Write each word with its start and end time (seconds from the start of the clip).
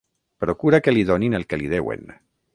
Procura 0.43 0.79
que 0.87 0.95
li 0.95 1.03
donin 1.11 1.39
el 1.41 1.47
que 1.53 1.61
li 1.63 1.71
deuen. 1.77 2.05